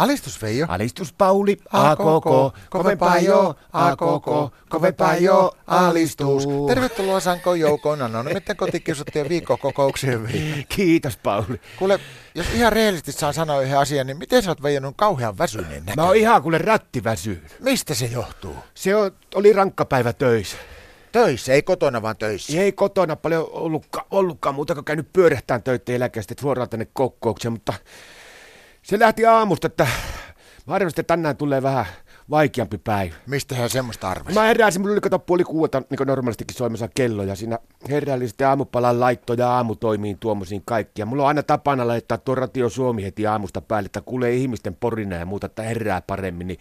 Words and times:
Alistus 0.00 0.42
Veijo. 0.42 0.66
Alistus 0.68 1.12
Pauli, 1.12 1.56
a 1.72 1.96
koko, 1.96 2.52
kovempaa 2.70 3.18
jo, 3.18 3.54
a 3.72 3.96
koko, 3.96 4.52
kovempaa 4.68 5.16
jo, 5.16 5.56
alistus. 5.66 6.48
Tervetuloa 6.66 7.20
Sanko 7.20 7.54
joukona. 7.54 8.08
No 8.08 8.22
nimittäin 8.22 8.56
kotikiusattujen 8.56 9.28
viikkokokoukseen 9.28 10.22
Veijo. 10.26 10.56
Kiitos 10.68 11.16
Pauli. 11.16 11.60
Kuule, 11.78 12.00
jos 12.34 12.46
ihan 12.54 12.72
rehellisesti 12.72 13.12
saa 13.12 13.32
sanoa 13.32 13.62
yhden 13.62 13.78
asian, 13.78 14.06
niin 14.06 14.18
miten 14.18 14.42
sä 14.42 14.50
oot 14.50 14.62
Veijo 14.62 14.80
nun 14.80 14.94
kauhean 14.94 15.38
väsyneen 15.38 15.82
Mä 15.96 16.04
oon 16.04 16.16
ihan 16.16 16.42
kuule 16.42 16.58
rättiväsyyn. 16.58 17.42
Mistä 17.60 17.94
se 17.94 18.06
johtuu? 18.06 18.56
Se 18.74 18.96
on, 18.96 19.10
oli 19.34 19.52
rankka 19.52 19.84
päivä 19.84 20.12
töissä. 20.12 20.56
Töissä, 21.12 21.52
ei 21.52 21.62
kotona 21.62 22.02
vaan 22.02 22.16
töissä. 22.16 22.60
Ei 22.60 22.72
kotona 22.72 23.16
paljon 23.16 23.48
ollutkaan, 23.50 24.06
ollutkaan 24.10 24.54
muuta 24.54 24.74
kuin 24.74 24.84
käynyt 24.84 25.12
pyörähtään 25.12 25.62
töiden 25.62 25.94
eläkeästä 25.94 26.34
suoraan 26.40 26.68
tänne 26.68 26.86
kokoukseen, 26.92 27.52
mutta 27.52 27.72
se 28.82 28.98
lähti 28.98 29.26
aamusta, 29.26 29.66
että 29.66 29.86
mä 30.66 30.74
arvasin, 30.74 31.00
että 31.00 31.16
tänään 31.16 31.36
tulee 31.36 31.62
vähän 31.62 31.86
vaikeampi 32.30 32.78
päivä. 32.78 33.14
Mistä 33.26 33.54
hän 33.54 33.70
semmoista 33.70 34.10
arvasi? 34.10 34.34
Mä 34.34 34.44
heräsin, 34.44 34.82
mulla 34.82 34.92
oli 34.92 35.00
kato 35.00 35.18
puoli 35.18 35.44
kuuta, 35.44 35.82
niin 35.90 35.96
kuin 35.96 36.06
normaalistikin 36.06 36.56
soimassa 36.56 36.88
kello, 36.94 37.22
ja 37.22 37.34
siinä 37.34 37.58
heräili 37.90 38.28
sitten 38.28 38.48
aamupalan 38.48 39.00
laitto 39.00 39.34
ja 39.34 39.50
aamutoimiin 39.50 40.18
tuommoisiin 40.18 40.62
kaikkia. 40.64 41.06
Mulla 41.06 41.22
on 41.22 41.28
aina 41.28 41.42
tapana 41.42 41.86
laittaa 41.86 42.18
tuo 42.18 42.34
Radio 42.34 42.68
Suomi 42.68 43.04
heti 43.04 43.26
aamusta 43.26 43.60
päälle, 43.60 43.86
että 43.86 44.00
kuulee 44.00 44.34
ihmisten 44.34 44.74
porina 44.74 45.16
ja 45.16 45.26
muuta, 45.26 45.46
että 45.46 45.62
herää 45.62 46.02
paremmin. 46.02 46.46
Niin... 46.46 46.58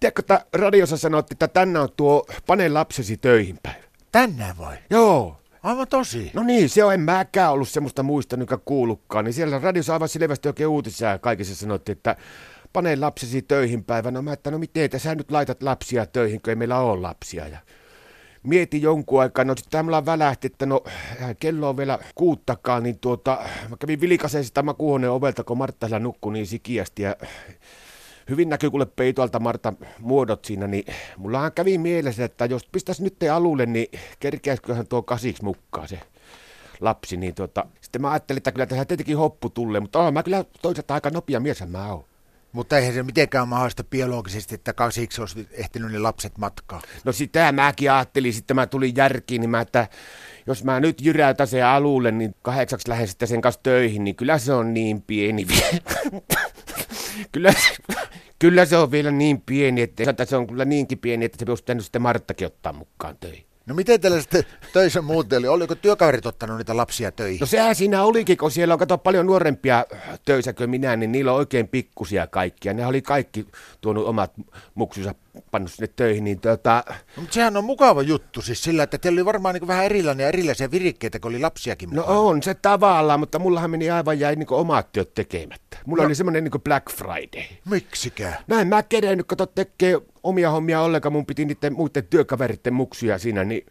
Tiedätkö, 0.00 0.20
että 0.20 0.44
radiossa 0.52 0.96
sanottiin, 0.96 1.36
että 1.36 1.48
tänään 1.48 1.82
on 1.82 1.88
tuo 1.96 2.26
pane 2.46 2.68
lapsesi 2.68 3.16
töihin 3.16 3.58
päivä. 3.62 3.84
Tänään 4.12 4.58
vai? 4.58 4.76
Joo, 4.90 5.36
Aivan 5.64 5.88
tosi. 5.88 6.30
No 6.34 6.42
niin, 6.42 6.68
se 6.68 6.84
on, 6.84 6.94
en 6.94 7.00
mäkään 7.00 7.52
ollut 7.52 7.68
semmoista 7.68 8.02
muista, 8.02 8.36
joka 8.36 8.58
kuullutkaan. 8.64 9.24
Niin 9.24 9.32
siellä 9.32 9.58
radiossa 9.58 9.92
aivan 9.92 10.08
selvästi 10.08 10.48
oikein 10.48 10.68
uutisia 10.68 11.18
kaikissa 11.18 11.54
sanottiin, 11.54 11.96
että 11.96 12.16
pane 12.72 12.96
lapsesi 12.96 13.42
töihin 13.42 13.84
päivänä. 13.84 14.18
No 14.18 14.22
mä 14.22 14.32
että 14.32 14.50
no 14.50 14.58
miten, 14.58 14.84
että 14.84 14.98
sä 14.98 15.14
nyt 15.14 15.30
laitat 15.30 15.62
lapsia 15.62 16.06
töihin, 16.06 16.42
kun 16.42 16.50
ei 16.50 16.56
meillä 16.56 16.78
ole 16.78 17.00
lapsia. 17.00 17.48
Ja 17.48 17.58
mietin 18.42 18.82
jonkun 18.82 19.20
aikaa, 19.20 19.44
no 19.44 19.54
sitten 19.56 19.84
mulla 19.84 20.06
välähti, 20.06 20.46
että 20.46 20.66
no 20.66 20.84
kello 21.40 21.68
on 21.68 21.76
vielä 21.76 21.98
kuuttakaan, 22.14 22.82
niin 22.82 22.98
tuota, 22.98 23.38
mä 23.68 23.76
kävin 23.76 24.00
vilikasen 24.00 24.44
sitä 24.44 24.62
makuuhuoneen 24.62 25.12
ovelta, 25.12 25.44
kun 25.44 25.58
Martta 25.58 25.88
siellä 25.88 26.02
nukkui 26.02 26.32
niin 26.32 26.46
sikiästi 26.46 27.02
ja 27.02 27.16
hyvin 28.30 28.48
näkyy 28.48 28.70
kuule 28.70 28.86
peitoalta 28.86 29.40
Marta 29.40 29.72
muodot 29.98 30.44
siinä, 30.44 30.66
niin 30.66 30.84
mullahan 31.16 31.52
kävi 31.52 31.78
mielessä, 31.78 32.24
että 32.24 32.44
jos 32.44 32.68
pistäisi 32.72 33.02
nyt 33.02 33.16
alulle, 33.32 33.66
niin 33.66 33.86
kerkeäisiköhän 34.20 34.86
tuo 34.86 35.02
kasiksi 35.02 35.44
mukaan 35.44 35.88
se 35.88 36.00
lapsi, 36.80 37.16
niin 37.16 37.34
tuota, 37.34 37.66
sitten 37.80 38.02
mä 38.02 38.10
ajattelin, 38.10 38.38
että 38.38 38.52
kyllä 38.52 38.66
tässä 38.66 38.84
tietenkin 38.84 39.18
hoppu 39.18 39.50
tulee, 39.50 39.80
mutta 39.80 39.98
oh, 39.98 40.12
mä 40.12 40.22
kyllä 40.22 40.44
toisaalta 40.62 40.94
aika 40.94 41.10
nopea 41.10 41.40
mies 41.40 41.66
mä 41.66 41.92
oon. 41.92 42.04
Mutta 42.52 42.78
eihän 42.78 42.94
se 42.94 43.02
mitenkään 43.02 43.48
mahdollista 43.48 43.84
biologisesti, 43.84 44.54
että 44.54 44.72
kasiksi 44.72 45.20
olisi 45.20 45.48
ehtinyt 45.52 45.92
ne 45.92 45.98
lapset 45.98 46.38
matkaa. 46.38 46.82
No 47.04 47.12
sitä 47.12 47.52
mäkin 47.52 47.92
ajattelin, 47.92 48.32
sitten 48.32 48.56
mä 48.56 48.66
tulin 48.66 48.96
järkiin, 48.96 49.40
niin 49.40 49.50
mä, 49.50 49.60
että 49.60 49.88
jos 50.46 50.64
mä 50.64 50.80
nyt 50.80 51.00
jyräytän 51.00 51.46
sen 51.46 51.66
alulle, 51.66 52.10
niin 52.10 52.34
kahdeksaksi 52.42 52.88
lähden 52.88 53.08
sitten 53.08 53.28
sen 53.28 53.40
kanssa 53.40 53.60
töihin, 53.62 54.04
niin 54.04 54.16
kyllä 54.16 54.38
se 54.38 54.52
on 54.52 54.74
niin 54.74 55.02
pieni 55.02 55.46
vielä. 55.48 55.80
kyllä, 57.32 57.54
kyllä 58.38 58.64
se 58.64 58.76
on 58.76 58.90
vielä 58.90 59.10
niin 59.10 59.40
pieni, 59.40 59.82
että 59.82 60.24
se 60.24 60.36
on 60.36 60.46
kyllä 60.46 60.64
niinkin 60.64 60.98
pieni, 60.98 61.24
että 61.24 61.38
se 61.38 61.44
pitänyt 61.62 61.84
sitten 61.84 62.02
Marttakin 62.02 62.46
ottaa 62.46 62.72
mukaan 62.72 63.16
töihin. 63.16 63.46
No 63.66 63.74
miten 63.74 64.00
teillä 64.00 64.20
sitten 64.20 64.44
töissä 64.72 65.02
muuten 65.02 65.38
oli? 65.38 65.48
Oliko 65.48 65.74
työkaverit 65.74 66.26
ottanut 66.26 66.58
niitä 66.58 66.76
lapsia 66.76 67.12
töihin? 67.12 67.40
No 67.40 67.46
sehän 67.46 67.74
siinä 67.74 68.02
olikin, 68.02 68.36
kun 68.36 68.50
siellä 68.50 68.74
on 68.74 68.78
kato 68.78 68.98
paljon 68.98 69.26
nuorempia 69.26 69.84
töissä 70.24 70.52
kuin 70.52 70.70
minä, 70.70 70.96
niin 70.96 71.12
niillä 71.12 71.32
on 71.32 71.38
oikein 71.38 71.68
pikkusia 71.68 72.26
kaikkia. 72.26 72.74
Ne 72.74 72.86
oli 72.86 73.02
kaikki 73.02 73.46
tuonut 73.80 74.06
omat 74.06 74.32
muksunsa 74.74 75.14
pannut 75.50 75.72
sinne 75.72 75.92
töihin, 75.96 76.24
niin 76.24 76.40
tota... 76.40 76.84
No, 76.88 76.94
mutta 77.16 77.34
sehän 77.34 77.56
on 77.56 77.64
mukava 77.64 78.02
juttu 78.02 78.42
siis 78.42 78.62
sillä, 78.62 78.82
että 78.82 78.98
teillä 78.98 79.18
oli 79.18 79.24
varmaan 79.24 79.54
niin 79.54 79.66
vähän 79.66 79.84
erilainen 79.84 80.24
ja 80.24 80.28
erilaisia 80.28 80.70
virikkeitä, 80.70 81.20
kun 81.20 81.28
oli 81.28 81.40
lapsiakin 81.40 81.88
no 81.90 82.02
mukaan. 82.02 82.16
No 82.16 82.28
on 82.28 82.42
se 82.42 82.54
tavallaan, 82.54 83.20
mutta 83.20 83.38
mullahan 83.38 83.70
meni 83.70 83.90
aivan 83.90 84.20
jäi 84.20 84.36
niin 84.36 84.46
omat 84.50 84.92
työt 84.92 85.14
tekemättä. 85.14 85.78
Mulla 85.86 86.02
no. 86.02 86.06
oli 86.06 86.14
semmoinen 86.14 86.44
niin 86.44 86.62
Black 86.64 86.90
Friday. 86.90 87.42
Miksikään? 87.70 88.36
Näin 88.46 88.68
mä 88.68 88.82
kerennyt, 88.82 89.26
kato 89.26 89.46
tekee 89.46 90.00
omia 90.24 90.50
hommia 90.50 90.80
ollenkaan, 90.80 91.12
mun 91.12 91.26
piti 91.26 91.44
niiden 91.44 91.72
muiden 91.72 92.06
työkaveritten 92.10 92.74
muksuja 92.74 93.18
siinä, 93.18 93.44
niin 93.44 93.66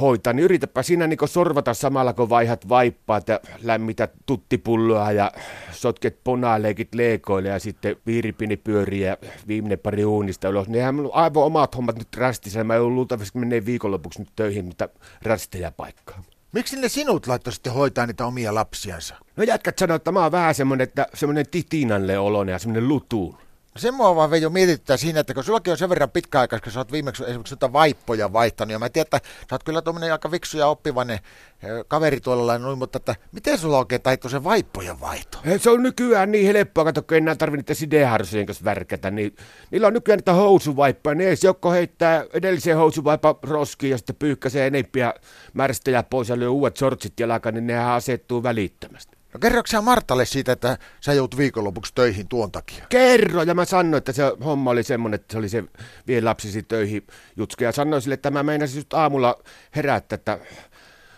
hoitaa, 0.00 0.32
niin 0.32 0.44
yritäpä 0.44 0.82
siinä 0.82 1.06
niin 1.06 1.18
sorvata 1.24 1.74
samalla, 1.74 2.12
kun 2.12 2.28
vaihat 2.28 2.68
vaippaat 2.68 3.28
ja 3.28 3.40
lämmitä 3.62 4.08
tuttipulloa 4.26 5.12
ja 5.12 5.32
sotket 5.72 6.18
ponaleikit 6.24 6.94
leekoille 6.94 7.48
ja 7.48 7.58
sitten 7.58 7.96
viiripini 8.06 8.56
pyörii 8.56 9.00
ja 9.00 9.16
viimeinen 9.48 9.78
pari 9.78 10.04
uunista 10.04 10.48
ulos. 10.48 10.68
Nehän 10.68 11.00
on 11.00 11.10
aivan 11.12 11.42
omat 11.44 11.76
hommat 11.76 11.98
nyt 11.98 12.16
rästissä. 12.16 12.64
Mä 12.64 12.74
joudun 12.74 12.94
luultavasti 12.94 13.38
menee 13.38 13.66
viikonlopuksi 13.66 14.18
nyt 14.18 14.28
töihin, 14.36 14.64
mutta 14.64 14.88
rästejä 15.22 15.70
paikkaa. 15.70 16.22
Miksi 16.52 16.80
ne 16.80 16.88
sinut 16.88 17.26
laittoi 17.26 17.52
sitten 17.52 17.72
hoitaa 17.72 18.06
niitä 18.06 18.26
omia 18.26 18.54
lapsiansa? 18.54 19.14
No 19.36 19.44
jätkät 19.44 19.78
sanoo, 19.78 19.96
että 19.96 20.12
mä 20.12 20.22
oon 20.22 20.32
vähän 20.32 20.54
semmonen, 20.54 20.84
että 20.84 21.06
semmonen 21.14 21.46
titinanle 21.50 22.18
olonen 22.18 22.52
ja 22.52 22.58
semmonen 22.58 22.88
lutuun. 22.88 23.38
Se 23.76 23.90
mua 23.90 24.16
vaan 24.16 24.30
Veijo 24.30 24.50
mietittää 24.50 24.96
siinä, 24.96 25.20
että 25.20 25.34
kun 25.34 25.44
sullakin 25.44 25.70
on 25.70 25.78
sen 25.78 25.88
verran 25.88 26.10
pitkä 26.10 26.40
aika, 26.40 26.60
kun 26.60 26.72
sä 26.72 26.80
oot 26.80 26.92
viimeksi 26.92 27.24
esimerkiksi 27.24 27.54
noita 27.54 27.72
vaippoja 27.72 28.32
vaihtanut, 28.32 28.72
ja 28.72 28.78
mä 28.78 28.88
tiedän, 28.88 29.06
että 29.06 29.28
sä 29.50 29.54
oot 29.54 29.64
kyllä 29.64 29.82
tuommoinen 29.82 30.12
aika 30.12 30.30
viksu 30.30 30.58
ja 30.58 30.66
oppivainen 30.66 31.18
kaveri 31.88 32.20
tuolla 32.20 32.58
noin, 32.58 32.78
mutta 32.78 32.96
että 32.96 33.14
miten 33.32 33.58
sulla 33.58 33.78
oikein 33.78 34.02
taittu 34.02 34.28
se 34.28 34.44
vaippojen 34.44 35.00
vaihto? 35.00 35.38
Se 35.58 35.70
on 35.70 35.82
nykyään 35.82 36.32
niin 36.32 36.46
helppoa, 36.46 36.84
kato, 36.84 37.02
kun 37.02 37.16
enää 37.16 37.34
tarvitse 37.34 37.60
niitä 37.60 37.74
sideharsojen 37.74 38.46
kanssa 38.46 38.64
värkätä, 38.64 39.10
niin 39.10 39.36
niillä 39.70 39.86
on 39.86 39.92
nykyään 39.92 40.18
niitä 40.18 40.32
housuvaippoja, 40.32 41.14
niin 41.14 41.28
edes 41.28 41.44
jokko 41.44 41.70
heittää 41.70 42.24
edellisen 42.32 42.76
housuvaipa 42.76 43.38
roskiin 43.42 43.90
ja 43.90 43.98
sitten 43.98 44.16
pyyhkäisee 44.16 44.66
enempiä 44.66 45.14
märstejä 45.52 46.02
pois 46.02 46.28
ja 46.28 46.38
lyö 46.38 46.50
uudet 46.50 46.76
sortsit 46.76 47.20
jalkaan, 47.20 47.54
niin 47.54 47.66
nehän 47.66 47.92
asettuu 47.92 48.42
välittömästi. 48.42 49.21
No 49.32 49.38
kerroksä 49.40 49.80
Martalle 49.80 50.24
siitä, 50.24 50.52
että 50.52 50.78
sä 51.00 51.12
jout 51.12 51.36
viikonlopuksi 51.36 51.92
töihin 51.94 52.28
tuon 52.28 52.52
takia? 52.52 52.84
Kerro, 52.88 53.42
ja 53.42 53.54
mä 53.54 53.64
sanoin, 53.64 53.94
että 53.94 54.12
se 54.12 54.22
homma 54.44 54.70
oli 54.70 54.82
semmonen, 54.82 55.14
että 55.14 55.32
se 55.32 55.38
oli 55.38 55.48
se 55.48 55.64
vie 56.06 56.20
lapsisi 56.20 56.62
töihin 56.62 57.06
jutske. 57.36 57.64
Ja 57.64 57.72
sanoin 57.72 58.02
sille, 58.02 58.14
että 58.14 58.30
mä 58.30 58.42
meinasin 58.42 58.76
just 58.76 58.94
aamulla 58.94 59.42
herättää, 59.76 60.14
että 60.14 60.38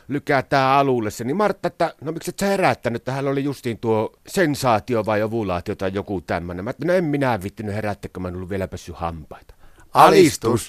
lykätään 0.08 0.78
alulle 0.78 1.10
se. 1.10 1.24
Niin 1.24 1.36
Martta, 1.36 1.66
että 1.66 1.94
no 2.00 2.12
miksi 2.12 2.30
et 2.30 2.38
sä 2.38 2.46
herättänyt, 2.46 3.00
että 3.02 3.12
hän 3.12 3.28
oli 3.28 3.44
justiin 3.44 3.78
tuo 3.78 4.12
sensaatio 4.26 5.06
vai 5.06 5.22
ovulaatio 5.22 5.74
tai 5.74 5.90
joku 5.94 6.20
tämmöinen. 6.20 6.64
Mä 6.64 6.70
että 6.70 6.86
no 6.86 6.92
en 6.92 7.04
minä 7.04 7.42
vittinyt 7.42 7.74
herättää, 7.74 8.10
kun 8.14 8.22
mä 8.22 8.28
en 8.28 8.36
ollut 8.36 8.50
vielä 8.50 8.68
pessyt 8.68 8.96
hampaita. 8.96 9.54
Alistus! 9.94 10.62